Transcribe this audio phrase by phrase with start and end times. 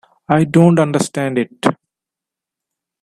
[0.27, 1.63] I don't understand it.